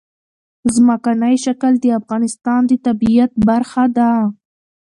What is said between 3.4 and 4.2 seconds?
برخه ده.